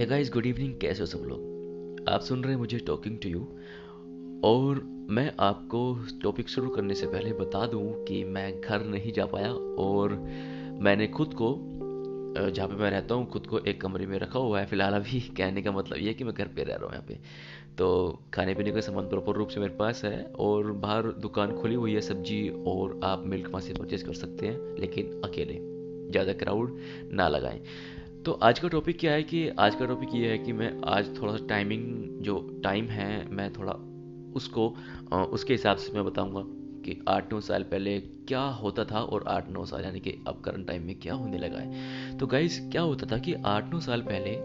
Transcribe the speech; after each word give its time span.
है 0.00 0.06
guys 0.06 0.30
good 0.32 0.46
evening 0.46 0.74
कैसे 0.80 1.00
हो 1.00 1.06
सब 1.06 1.24
लोग? 1.28 2.06
आप 2.08 2.20
सुन 2.20 2.42
रहे 2.42 2.52
हैं 2.52 2.58
मुझे 2.58 2.78
टॉकिंग 2.78 3.18
टू 3.18 3.28
यू 3.28 3.40
और 4.44 4.80
मैं 5.10 5.32
आपको 5.40 5.80
टॉपिक 6.22 6.48
शुरू 6.48 6.68
करने 6.68 6.94
से 6.94 7.06
पहले 7.06 7.32
बता 7.32 7.66
दूँ 7.66 8.04
कि 8.04 8.24
मैं 8.24 8.60
घर 8.60 8.84
नहीं 8.84 9.12
जा 9.12 9.26
पाया 9.26 9.52
और 9.84 10.12
मैंने 10.82 11.06
खुद 11.06 11.34
को 11.34 11.52
जहाँ 12.50 12.68
पे 12.68 12.74
मैं 12.74 12.90
रहता 12.90 13.14
हूँ, 13.14 13.26
खुद 13.30 13.46
को 13.46 13.58
एक 13.58 13.80
कमरे 13.80 14.06
में 14.06 14.18
रखा 14.18 14.38
हुआ 14.38 14.60
है। 14.60 14.66
फ़िलहाल 14.66 14.94
अभी 14.94 15.20
कहने 15.36 15.62
का 15.62 15.72
मतलब 15.72 15.98
ये 15.98 16.14
कि 16.14 16.24
मैं 16.24 16.34
घर 16.34 16.48
पे 16.48 16.64
रह 16.64 16.74
रहा 16.74 16.84
हूँ 16.84 16.92
यहाँ 16.92 17.04
पे। 17.08 17.18
तो 17.78 18.20
खाने 18.34 18.54
पीने 18.54 18.72
का 18.72 18.80
सामान 18.80 19.08
प्रॉपर 19.08 19.32
रूप 19.32 19.48
से 19.48 19.60
मेरे 19.60 19.76
पास 19.76 20.04
है 20.04 20.24
और 20.38 20.72
बाहर 20.72 21.12
दुकान 21.20 21.52
खुली 21.52 21.74
हुई 21.74 21.94
है 21.94 22.00
सब्ज़ी 22.00 22.48
और 22.66 23.00
आप 23.04 23.24
मिल्क 23.26 23.48
वहाँ 23.48 23.60
से 23.60 23.74
परचेज 23.74 24.02
कर 24.02 24.14
सकते 24.14 24.46
हैं, 24.46 24.76
लेकिन 24.80 25.20
अकेले। 25.24 25.58
ज़्यादा 26.10 26.32
क्राउड 26.32 26.78
ना 27.12 27.28
लगाएँ। 27.28 27.60
तो 28.24 28.32
आज 28.42 28.58
का 28.58 28.68
टॉपिक 28.68 28.98
क्या 28.98 29.12
है 29.12 29.22
कि, 29.22 29.48
आज 29.48 29.74
का 29.74 29.86
टॉपिक 29.86 30.08
ये 30.14 30.30
है 30.30 30.38
कि 30.38 30.52
मैं 30.52 30.70
आज 30.86 31.06
थोड़ा 31.18 31.32
सा 31.32 31.46
टाइमिंग 31.46 32.22
जो 32.22 32.38
टाइम 32.64 32.86
है, 32.86 33.28
मैं 33.30 33.52
थोड़ा 33.52 33.72
उसको 34.36 34.68
उसके 35.32 35.54
हिसाब 35.54 35.76
से 35.76 35.92
मैं 35.92 36.04
बताऊँगा 36.04 36.42
कि 36.84 36.98
आठ 37.08 37.32
नौ 37.32 37.40
साल 37.40 37.62
पहले 37.62 37.98
क्या 38.28 38.42
होता 38.58 38.84
था 38.84 39.00
और 39.00 39.24
आठ 39.28 39.48
नौ 39.48 39.64
साल, 39.64 39.84
यानी 39.84 40.00
कि 40.00 40.14
अब 40.28 40.42
करंट 40.44 40.66
टाइम 40.66 40.82
में 40.82 40.98
क्या 41.00 41.14
होने 41.14 41.38
लगा 41.38 41.58
है। 41.58 42.18
तो 42.18 42.26
गाइज़ 42.26 42.60
क्या 42.70 42.82
होता 42.82 43.06
था 43.12 43.18
कि 43.18 43.34
आठ 43.46 43.72
नौ 43.72 43.80
साल 43.80 44.02
पहले 44.02 44.36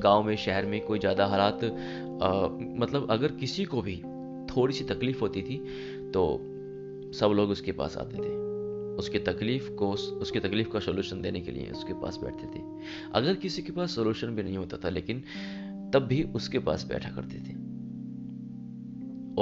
गाँव 0.00 0.22
में, 0.22 0.36
शहर 0.36 0.66
में 0.66 0.80
कोई 0.80 0.98
ज़्यादा 0.98 1.26
हालात 1.26 1.64
मतलब 1.64 3.06
अगर 3.10 3.32
किसी 3.32 3.64
को 3.64 3.82
भी 3.82 3.96
थोड़ी 4.48 4.74
सी 4.74 4.84
तकलीफ़ 4.84 5.20
होती 5.20 5.42
थी 5.42 5.58
तो 6.14 6.30
सब 7.14 7.32
लोग 7.36 7.50
उसके 7.50 7.72
पास 7.72 7.96
आते 7.96 8.16
थे। 8.16 8.42
उसके 8.98 9.18
तकलीफ़ 9.18 9.70
को, 9.70 9.92
उसके 9.92 10.40
तकलीफ़ 10.40 10.68
का 10.68 10.80
सोल्यूशन 10.80 11.22
देने 11.22 11.40
के 11.40 11.52
लिए 11.52 11.70
उसके 11.70 11.92
पास 11.92 12.16
बैठते 12.16 12.46
थे। 12.46 12.62
अगर 13.14 13.34
किसी 13.34 13.62
के 13.62 13.72
पास 13.72 13.94
सोल्यूशन 13.94 14.28
भी 14.28 14.42
नहीं 14.42 14.56
होता 14.56 14.76
था, 14.76 14.88
लेकिन 14.88 15.22
तब 15.94 16.00
भी 16.00 16.22
उसके 16.22 16.58
पास 16.58 16.86
बैठा 16.86 17.10
करते 17.10 17.36
थे। 17.38 17.74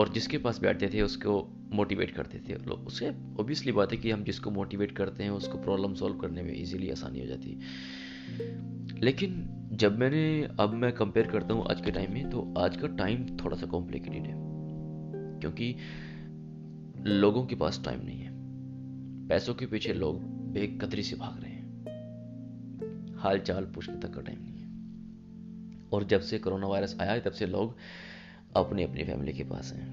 और 0.00 0.12
जिसके 0.12 0.38
पास 0.38 0.60
बैठते 0.60 0.90
थे, 0.94 1.02
उसको 1.02 1.48
मोटिवेट 1.72 2.10
करते 2.10 2.38
थे। 2.38 2.54
लोग 2.54 2.86
उसे 2.86 3.08
ओबियसली 3.40 3.72
बात 3.72 3.92
है 3.92 3.98
कि 3.98 4.10
हम 4.10 4.24
जिसको 4.24 4.50
मोटिवेट 4.50 4.92
करते 4.92 5.22
हैं, 5.24 5.30
उसको 5.30 5.58
प्रॉब्लम 5.58 5.94
सॉल्व 5.94 6.16
करने 6.16 6.42
में 6.42 6.62
इजीली 6.62 6.90
आसानी 6.90 7.20
हो 7.20 7.26
जाती 7.26 7.50
है। 7.50 7.60
लेकिन 9.00 9.48
जब 9.72 9.98
मैंने, 9.98 10.48
अब 10.60 10.72
मैं 10.72 10.92
कंपेयर 10.92 11.26
करता 11.26 11.54
हूँ 11.54 11.66
आज 11.66 11.80
के 11.80 11.90
टाइम 11.90 12.12
में 12.12 12.30
तो 12.30 12.54
आज 12.58 12.76
का 12.76 12.86
टाइम 12.86 13.36
थोड़ा 13.36 13.56
सा 13.56 13.66
कॉम्प्लिकेटेड 13.66 14.22
है। 14.22 14.52
क्योंकि 15.40 15.76
लोगों 17.02 17.46
के 17.46 17.54
पास 17.54 17.82
टाइम 17.84 18.06
नहीं 18.06 18.20
है। 18.20 18.31
पैसों 19.32 19.54
के 19.54 19.66
पीछे 19.66 19.92
लोग 19.92 20.22
बेकदरी 20.52 21.02
से 21.02 21.16
भाग 21.16 21.42
रहे 21.42 21.52
हैं। 21.52 21.84
हाल 23.16 23.38
चाल 23.38 23.64
पूछने 23.64 23.96
तक 23.96 24.14
का 24.14 24.20
टाइम 24.20 24.38
नहीं 24.42 24.58
है। 24.58 24.70
और 25.92 26.04
जब 26.04 26.20
से 26.20 26.38
कोरोना 26.38 26.66
वायरस 26.66 26.98
आया 27.00 27.12
है, 27.12 27.20
तब 27.20 27.32
से 27.32 27.46
लोग 27.46 27.76
अपनी 28.56 28.82
अपनी 28.82 29.04
फैमिली 29.04 29.32
के 29.32 29.44
पास 29.44 29.72
हैं। 29.72 29.88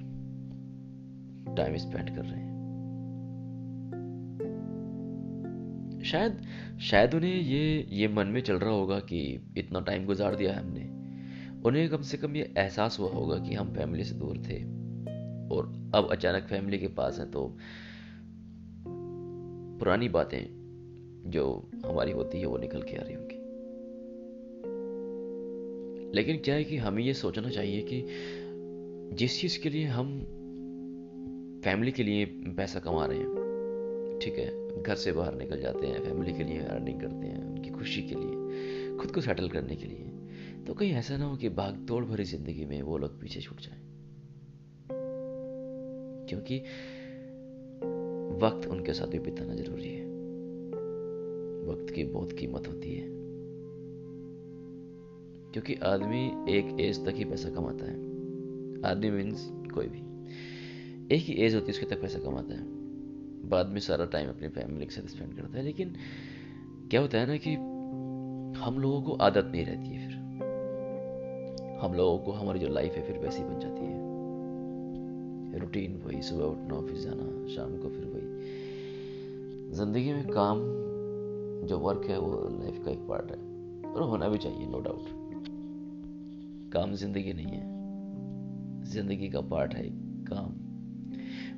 टाइम 1.58 1.78
स्पेंड 1.78 2.16
कर 2.16 2.22
रहे 2.22 2.42
हैं। 2.42 2.60
शायद 6.04 6.42
शायद 6.82 7.14
उन्हें 7.14 7.42
ये 7.42 7.88
ये 7.90 8.08
मन 8.08 8.28
में 8.28 8.42
चल 8.42 8.56
रहा 8.56 8.70
होगा 8.70 9.00
कि 9.00 9.54
इतना 9.58 9.80
टाइम 9.80 10.06
गुजार 10.06 10.36
दिया 10.36 10.54
है 10.54 10.60
हमने। 10.60 10.82
उन्हें 11.62 11.90
कम 11.90 12.02
से 12.02 12.18
कम 12.18 12.36
ये 12.36 12.54
एहसास 12.58 13.00
हुआ 13.00 13.10
होगा 13.10 13.40
कि 13.40 13.54
हम 13.54 13.74
फैमिली 13.74 14.04
से 14.04 14.16
दूर 14.16 14.38
थे। 14.38 14.64
और 15.56 15.92
अब 15.96 16.08
अचानक 16.12 16.44
फैमिली 16.44 16.78
के 16.78 16.88
पास 16.88 17.20
हैं 17.20 17.32
तो 17.32 17.58
पुरानी 19.80 20.10
बातें 20.10 20.42
जो 21.26 21.70
हमारी 21.86 22.12
होती 22.12 22.40
है, 22.40 22.46
वो 22.46 22.58
निकल 22.58 22.82
के 22.82 22.98
आ 22.98 23.02
रही 23.02 23.14
होंगी। 23.14 23.36
लेकिन 26.16 26.38
क्या 26.38 26.56
है 26.56 26.64
कि 26.64 26.78
हमें 26.78 27.04
ये 27.04 27.14
सोचना 27.14 27.50
चाहिए 27.50 27.82
कि 27.82 28.04
जिस 29.16 29.40
चीज़ 29.42 29.60
के 29.60 29.70
लिए 29.70 29.86
हम 29.86 30.20
फैमिली 31.64 31.92
के 31.92 32.04
लिए 32.04 32.26
पैसा 32.58 32.80
कमा 32.80 33.06
रहे 33.06 33.18
हैं, 33.18 34.20
ठीक 34.22 34.34
है, 34.34 34.82
घर 34.84 34.96
से 34.96 35.12
बाहर 35.12 35.36
निकल 35.36 35.62
जाते 35.62 35.88
हैं, 35.88 36.04
फैमिली 36.04 36.34
के 36.34 36.44
लिए 36.44 36.60
अर्निंग 36.60 37.02
करते 37.02 37.28
हैं, 37.28 37.44
उनकी 37.46 37.70
खुशी 37.70 38.02
के 38.02 38.16
लिए, 38.16 38.98
खुद 38.98 39.12
को 39.12 39.22
सेटल 39.22 39.50
करने 39.50 39.76
के 39.76 39.86
लिए 39.86 40.06
तो 40.68 40.74
कहीं 40.74 40.92
ऐसा 40.94 41.18
ना 41.18 41.26
हो 41.26 41.36
कि 41.38 41.50
भाग 41.50 41.86
तोड़ 41.88 42.04
भरी 42.06 42.24
ज़िंदगी 42.24 42.66
में 42.66 42.82
वो 42.82 42.98
लोग 42.98 43.20
पीछे 43.22 43.42
छूट 43.42 43.62
जाए। 43.62 43.80
क्योंकि 46.30 46.62
वक्त 48.40 48.68
उनके 48.68 48.94
साथ 48.94 49.08
भी 49.08 49.20
बिताना 49.20 49.56
ज़रूरी 49.56 49.90
है। 49.90 50.06
वक्त 51.72 51.94
की 51.94 52.04
बहुत 52.04 52.32
कीमत 52.32 52.68
होती 52.68 52.96
है। 52.96 53.20
क्योंकि 55.54 55.74
आदमी 55.74 56.46
एक 56.50 56.80
एज 56.80 57.06
तक 57.06 57.14
ही 57.16 57.26
पैसा 57.26 57.50
कमाता 57.50 57.86
है। 57.86 57.94
आदमी 58.92 59.10
मीन्स 59.10 59.50
कोई 59.52 59.88
भी। 59.88 60.00
एक 61.16 61.24
ही 61.24 61.34
एज 61.34 61.56
होती 61.56 61.66
है, 61.66 61.70
उसके 61.70 61.86
तक 61.86 62.02
पैसा 62.02 62.20
कमाता 62.20 62.54
है। 62.54 62.64
बाद 63.50 63.68
में 63.68 63.80
सारा 63.80 64.06
टाइम 64.06 64.30
अपनी 64.30 64.48
फैमिली 64.48 64.86
के 64.86 64.92
साथ 64.92 65.08
स्पेंड 65.08 65.36
करता 65.36 65.58
है। 65.58 65.64
लेकिन 65.64 65.96
क्या 66.92 67.02
होता 67.02 67.18
है 67.18 67.28
ना 67.28 67.38
कि 67.38 67.54
हम 68.60 68.80
लोगों 68.80 69.02
को 69.02 69.14
आदत 69.14 69.46
नहीं 69.46 69.66
रहती 69.66 69.90
है 69.90 70.08
फिर। 70.08 70.20
हम 71.80 71.94
लोगों 71.94 72.20
को 72.20 72.32
हमारी 72.32 72.60
जो 72.60 72.68
लाइफ 72.68 72.94
है 72.94 73.08
फिर 73.08 73.18
वैसी 73.18 73.44
बन 73.44 73.60
जाती 73.60 73.82
है। 73.82 74.10
रूटीन 75.60 76.02
वही, 76.06 76.22
सुबह 76.22 76.44
उठना 76.44 76.76
ऑफ़िस 76.76 77.00
जाना, 77.00 77.48
शाम 77.48 77.78
को 77.78 77.90
फिर 77.90 78.06
वही। 78.06 78.29
ज़िंदगी 79.72 80.14
में 80.14 80.28
काम 80.28 80.60
जो 81.68 81.78
वर्क 81.80 82.06
है 82.10 82.20
वो 82.20 82.50
लाइफ 82.62 82.86
का 82.86 82.92
एक 82.92 83.00
पार्ट 83.00 83.32
है। 83.32 83.38
और 83.92 84.02
होना 84.02 84.30
भी 84.30 84.38
चाहिए 84.38 84.68
नो 84.68 84.80
डाउट 84.80 85.06
काम 86.74 86.94
ज़िंदगी 86.94 87.34
नहीं 87.34 87.46
है। 87.46 88.84
ज़िंदगी 88.84 89.30
का 89.30 89.42
पार्ट 89.42 89.74
है 89.76 89.84
काम। 90.26 90.52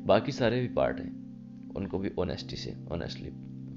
बाकी 0.05 0.31
सारे 0.31 0.61
भी 0.61 0.67
पार्ट 0.67 0.99
हैं। 0.99 1.11
उनको 1.75 1.99
भी 1.99 2.11
ऑनेस्टी 2.19 2.55
से 2.55 2.75
ऑनेस्टली 2.91 3.31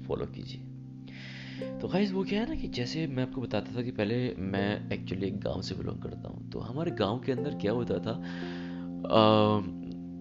फॉलो 0.07 0.25
कीजिए। 0.25 1.77
तो 1.79 1.87
गाइस 1.87 2.11
वो 2.11 2.23
क्या 2.23 2.41
है 2.41 2.49
ना 2.49 2.55
कि 2.55 2.67
जैसे 2.67 3.07
मैं 3.07 3.23
आपको 3.23 3.41
बताता 3.41 3.75
था 3.75 3.81
कि 3.81 3.91
पहले 3.91 4.35
मैं 4.35 4.91
एक्चुअली 4.91 5.27
एक 5.27 5.39
गाँव 5.39 5.61
से 5.61 5.75
बिलोंग 5.75 6.01
करता 6.01 6.29
हूँ। 6.29 6.49
तो 6.49 6.59
हमारे 6.59 6.91
गाँव 6.91 7.19
के 7.19 7.31
अंदर 7.31 7.57
क्या 7.57 7.71
होता 7.71 7.99
था 7.99 8.11
आ, 8.11 9.61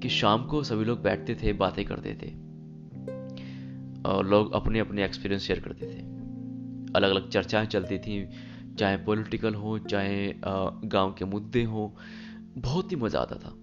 कि 0.01 0.09
शाम 0.09 0.45
को 0.45 0.63
सभी 0.63 0.85
लोग 0.85 1.03
बैठते 1.03 1.35
थे 1.35 1.53
बातें 1.53 1.85
करते 1.85 2.19
थे। 2.23 2.44
लोग 4.06 4.53
अपने 4.53 4.78
अपने 4.78 5.04
एक्सपीरियंस 5.04 5.42
शेयर 5.42 5.60
करते 5.60 5.87
थे। 5.87 6.00
अलग 6.97 7.10
अलग 7.10 7.28
चर्चाएँ 7.28 7.66
चलती 7.66 7.98
थी, 7.98 8.28
चाहे 8.78 8.97
पॉलिटिकल 8.97 9.54
हो, 9.54 9.78
चाहे 9.78 10.34
गाँव 10.84 11.12
के 11.12 11.25
मुद्दे 11.25 11.62
हो, 11.65 11.97
बहुत 12.59 12.92
ही 12.92 12.97
मज़ा 12.97 13.20
आता 13.20 13.37
था। 13.37 13.54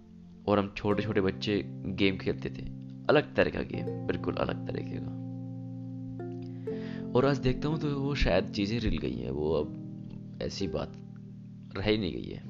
और 0.47 0.59
हम 0.59 0.73
छोटे 0.77 1.03
छोटे 1.03 1.21
बच्चे 1.21 1.63
गेम 1.67 2.17
खेलते 2.17 2.49
थे। 2.49 2.65
अलग 3.09 3.35
तरह 3.35 3.51
का 3.51 3.61
गेम 3.61 4.07
बिल्कुल 4.07 4.35
अलग 4.35 4.67
तरीके 4.67 4.97
का। 4.99 5.17
और 7.11 7.25
आज 7.25 7.37
देखता 7.37 7.69
हूँ 7.69 7.79
तो 7.79 7.99
वो 7.99 8.15
शायद 8.15 8.49
चीज़ें 8.49 8.79
रिल 8.79 8.97
गई 8.97 9.15
हैं, 9.15 9.31
वो 9.31 9.53
अब 9.53 10.39
ऐसी 10.41 10.67
बात 10.67 10.93
रह 11.77 11.89
ही 11.89 11.97
नहीं 11.97 12.13
गई 12.13 12.29
है। 12.29 12.43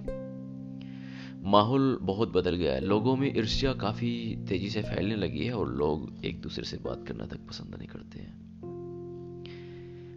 माहौल 1.43 1.97
बहुत 2.01 2.31
बदल 2.31 2.55
गया 2.55 2.73
है। 2.73 2.81
लोगों 2.81 3.15
में 3.15 3.37
ईर्ष्या 3.37 3.73
काफ़ी 3.73 4.35
तेज़ी 4.49 4.69
से 4.69 4.81
फैलने 4.81 5.15
लगी 5.15 5.45
है 5.45 5.53
और 5.53 5.69
लोग 5.69 6.25
एक 6.25 6.41
दूसरे 6.41 6.63
से 6.63 6.77
बात 6.77 7.07
करना 7.07 7.25
तक 7.25 7.37
पसंद 7.37 7.75
नहीं 7.75 7.87
करते 7.87 8.19
हैं। 8.19 8.39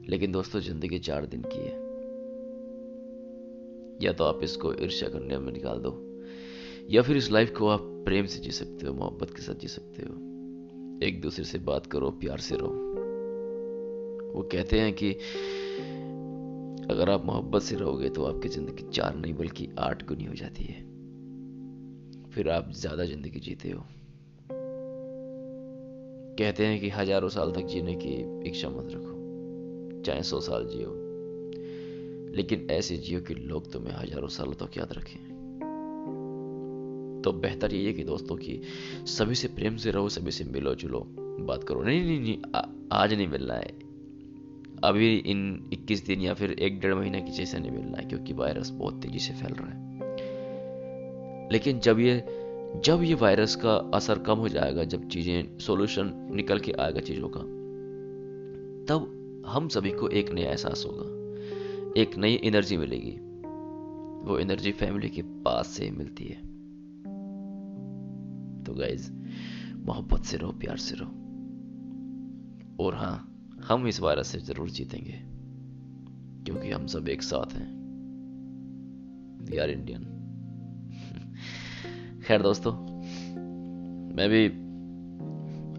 लेकिन 0.08 0.32
दोस्तों 0.32 0.60
ज़िंदगी 0.60 0.98
चार 0.98 1.26
दिन 1.26 1.42
की 1.42 1.58
है। 1.58 1.82
या 4.02 4.12
तो 4.12 4.24
आप 4.24 4.42
इसको 4.42 4.74
ईर्ष्या 4.74 5.08
करने 5.08 5.38
में 5.38 5.52
निकाल 5.52 5.78
दो 5.78 6.20
या 6.90 7.02
फिर 7.02 7.16
इस 7.16 7.30
लाइफ 7.30 7.56
को 7.58 7.68
आप 7.68 7.80
प्रेम 7.82 8.26
से 8.26 8.40
जी 8.40 8.50
सकते 8.50 8.86
हो 8.86 8.94
मोहब्बत 8.94 9.30
के 9.30 9.42
साथ 9.42 9.54
जी 9.54 9.68
सकते 9.68 10.02
हो। 10.02 10.14
एक 11.06 11.20
दूसरे 11.20 11.44
से 11.44 11.58
बात 11.58 11.86
करो 11.86 12.10
प्यार 12.10 12.38
से 12.38 12.56
रहो। 12.56 12.68
वो 14.34 14.42
कहते 14.52 14.80
हैं 14.80 14.92
कि 14.92 15.12
अगर 16.94 17.10
आप 17.10 17.24
मोहब्बत 17.24 17.62
से 17.62 17.76
रहोगे 17.76 18.08
तो 18.08 18.24
आपकी 18.24 18.48
ज़िंदगी 18.48 18.90
चार 18.90 19.16
नहीं 19.16 19.34
बल्कि 19.34 19.68
आठ 19.78 20.08
गुनी 20.08 20.24
हो 20.24 20.34
जाती 20.34 20.64
है। 20.64 20.93
फिर 22.34 22.48
आप 22.50 22.70
ज़्यादा 22.72 23.04
ज़िंदगी 23.04 23.40
जीते 23.40 23.70
हो। 23.70 23.84
कहते 26.38 26.66
हैं 26.66 26.80
कि 26.80 26.88
हज़ारों 26.88 27.28
साल 27.28 27.52
तक 27.52 27.66
जीने 27.66 27.94
की 27.94 28.14
इच्छा 28.48 28.68
मत 28.68 28.88
रखो। 28.90 30.02
चाहे 30.02 30.22
सौ 30.22 30.40
साल 30.40 30.66
जियो। 30.66 30.90
लेकिन 32.36 32.66
ऐसे 32.70 32.96
जियो 32.96 33.20
कि 33.20 33.34
लोग 33.34 33.72
तुम्हें 33.72 33.94
हज़ारों 33.94 34.28
सालों 34.28 34.54
तक 34.54 34.78
याद 34.78 34.92
रखें। 34.92 35.18
तो 37.24 37.32
बेहतर 37.32 37.74
ये 37.74 37.86
है 37.86 37.92
कि 37.92 38.04
दोस्तों 38.04 38.36
की 38.36 38.60
सभी 39.06 39.34
से 39.34 39.48
प्रेम 39.48 39.76
से 39.76 39.90
रहो 39.90 40.08
सभी 40.08 40.30
से 40.30 40.44
मिलो 40.44 40.74
जुलो 40.74 41.06
बात 41.40 41.64
करो। 41.64 41.82
नहीं 41.82 42.04
नहीं 42.04 42.20
नहीं 42.20 42.36
आ, 42.54 42.62
आज 42.92 43.14
नहीं 43.14 43.28
मिलना 43.28 43.54
है। 43.54 43.72
अभी 44.84 45.16
इन 45.16 45.70
21 45.72 46.06
दिन 46.06 46.20
या 46.20 46.34
फिर 46.34 46.50
एक 46.50 46.80
डेढ़ 46.80 46.94
महीने 46.94 47.22
की 47.22 47.30
जैसे 47.30 47.58
नहीं 47.58 47.70
मिलना 47.70 47.98
है 47.98 48.04
क्योंकि 48.04 48.32
वायरस 48.32 48.70
बहुत 48.70 49.02
तेज़ी 49.02 49.18
से 49.18 49.34
फैल 49.34 49.54
रहा 49.54 49.68
है। 49.68 50.03
लेकिन 51.52 51.80
जब 51.80 51.98
ये 51.98 52.40
जब 52.84 53.02
ये 53.02 53.14
वायरस 53.14 53.56
का 53.56 53.74
असर 53.74 54.18
कम 54.18 54.38
हो 54.38 54.48
जाएगा, 54.48 54.84
जब 54.84 55.08
चीज़ें 55.08 55.58
सॉल्यूशन 55.58 56.28
निकल 56.32 56.58
के 56.58 56.72
आएगा 56.72 57.00
चीज़ों 57.00 57.28
का, 57.28 57.40
तब 58.88 59.20
हम 59.46 59.68
सभी 59.68 59.90
को 59.90 60.08
एक 60.08 60.32
नया 60.32 60.50
एहसास 60.50 60.84
होगा। 60.86 61.24
एक 62.00 62.16
नई 62.16 62.40
एनर्जी 62.44 62.76
मिलेगी। 62.76 63.10
वो 64.28 64.38
एनर्जी 64.38 64.72
फैमिली 64.72 65.08
के 65.08 65.22
पास 65.22 65.66
से 65.66 65.90
मिलती 65.90 66.24
है। 66.24 66.36
तो 68.64 68.74
गाइज़ 68.74 69.12
मोहब्बत 69.86 70.20
से 70.20 70.36
रहो, 70.36 70.52
प्यार 70.52 70.76
से 70.76 70.94
रहो। 70.98 71.10
और 72.84 72.94
हाँ 72.94 73.46
हम 73.64 73.86
इस 73.86 74.00
वायरस 74.00 74.26
से 74.26 74.38
ज़रूर 74.38 74.70
जीतेंगे। 74.70 75.20
क्योंकि 76.44 76.70
हम 76.70 76.86
सब 76.86 77.08
एक 77.08 77.22
साथ 77.22 77.52
हैं। 77.52 77.74
वी 79.50 79.56
आर 79.56 79.70
इंडियन 79.70 80.23
खैर 82.24 82.42
दोस्तों, 82.42 82.72
मैं 84.16 84.28
भी 84.28 84.46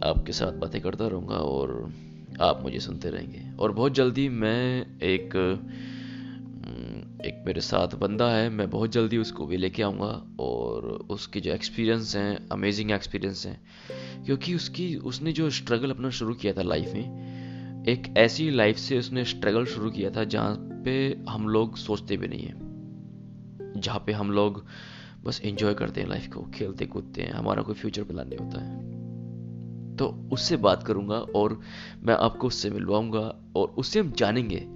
आपके 0.08 0.32
साथ 0.32 0.52
बातें 0.52 0.82
करता 0.82 1.08
रहूँगा 1.08 1.36
और 1.36 1.94
आप 2.42 2.60
मुझे 2.64 2.80
सुनते 2.80 3.10
रहेंगे। 3.10 3.42
और 3.60 3.72
बहुत 3.72 3.94
जल्दी 3.94 4.30
मैं 4.30 4.98
एक 5.04 5.36
एक 7.26 7.44
मेरे 7.46 7.62
साथ 7.62 7.96
बंदा 7.96 8.30
है, 8.30 8.50
मैं 8.50 8.70
बहुत 8.70 8.92
जल्दी 8.92 9.18
उसको 9.18 9.46
भी 9.46 9.58
लेके 9.58 9.84
आऊँगा 9.84 10.24
और 10.40 10.86
उसके 11.10 11.40
जो 11.40 11.52
एक्सपीरियंस 11.52 12.16
हैं 12.16 12.48
अमेजिंग 12.52 12.92
एक्सपीरियंस 12.92 13.46
हैं, 13.46 13.60
क्योंकि 14.26 14.56
उसकी, 14.56 14.96
उसने 14.96 15.32
जो 15.32 15.50
स्ट्रगल 15.50 15.92
अपना 15.92 16.10
शुरू 16.10 16.34
किया 16.34 16.54
था 16.54 16.62
लाइफ 16.62 16.94
में, 16.94 17.86
एक 17.88 18.14
ऐसी 18.18 18.50
लाइफ 18.52 18.78
से 18.78 19.00
उसने 19.00 19.26
स्ट्रगल 19.26 19.66
शुरू 19.66 19.92
किया 19.92 20.10
था 20.10 20.24
जहाँ 20.24 20.56
पे 20.86 21.24
हम 21.30 21.50
लोग 21.50 21.78
सोचते 21.78 22.18
भी 22.18 22.28
नहीं 22.28 22.46
हैं, 22.46 23.74
जहाँ 23.78 24.04
पे 24.06 24.12
हम 24.12 24.32
लोग 24.32 24.66
बस 25.26 25.42
इंजॉय 25.42 25.74
करते 25.74 26.02
हैं 26.02 26.08
लाइफ 26.08 26.28
को, 26.34 26.42
खेलते, 26.42 26.86
कूदते 26.86 27.22
हैं, 27.22 27.32
हमारा 27.32 27.62
कोई 27.62 27.76
फ्यूचर 27.76 28.04
प्लान 28.04 28.28
नहीं 28.28 28.40
होता 28.40 28.62
है। 28.62 28.96
तो 29.96 30.30
उससे 30.32 30.58
बात 30.58 30.84
करूँगा 30.84 31.16
और 31.16 31.62
मैं 32.04 32.14
आपको 32.14 32.48
उससे 32.48 32.70
मिलवाऊँगा 32.70 33.46
और 33.56 33.68
उससे 33.68 34.00
हम 34.00 34.12
जानेंगे 34.12 34.68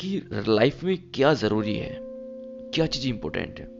कि 0.00 0.28
लाइफ 0.48 0.84
में 0.84 0.98
क्या 1.14 1.34
ज़रूरी 1.34 1.74
है, 1.74 1.98
क्या 2.74 2.86
चीज़ 2.86 3.08
इंपॉर्टेंट 3.08 3.58
है। 3.58 3.76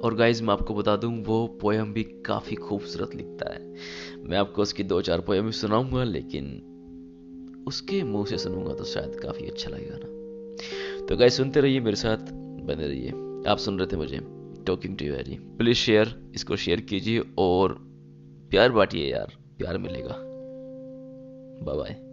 और 0.00 0.14
गाइज़ 0.14 0.42
मैं 0.42 0.52
आपको 0.52 0.74
बता 0.74 0.96
दूँ, 0.96 1.24
वो 1.24 1.46
पोयम 1.46 1.92
भी 1.92 2.02
काफ़ी 2.02 2.56
खूबसूरत 2.56 3.14
लिखता 3.14 3.54
है। 3.54 3.74
मैं 4.24 4.38
आपको 4.38 4.62
उसकी 4.62 4.82
दो 4.82 5.00
चार 5.02 5.20
पोयम 5.20 5.46
भी 5.46 5.52
सुनाऊँगा, 5.52 6.04
लेकिन 6.04 6.72
उसके 7.68 8.02
मुँह 8.02 8.26
से 8.26 8.38
सुनूँगा 8.38 8.74
तो 8.74 8.84
शायद 8.84 9.20
काफ़ी 9.22 9.46
अच्छा 9.46 9.70
लगेगा 9.70 9.98
ना। 10.02 11.06
तो 11.06 11.16
गाइज़ 11.16 11.32
सुनते 11.32 11.60
रहिए 11.60 11.80
मेरे 11.80 11.96
साथ, 11.96 12.16
बने 12.66 12.88
रहिए। 12.88 13.10
आप 13.50 13.58
सुन 13.58 13.78
रहे 13.78 13.86
थे 13.86 13.96
मुझे। 13.96 14.35
Talking 14.66 14.96
to 14.98 15.04
you 15.04 15.12
very 15.12 15.38
please 15.58 15.78
share, 15.78 16.14
इसको 16.34 16.56
शेयर 16.56 16.80
कीजिए 16.80 17.22
और 17.38 17.76
प्यार 18.50 18.72
बांटिए 18.72 19.10
यार, 19.10 19.32
प्यार 19.58 19.78
मिलेगा। 19.78 20.16
बाय 21.64 21.76
बाय। 21.76 22.05